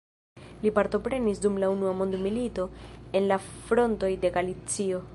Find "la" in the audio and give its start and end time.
1.65-1.69, 3.33-3.41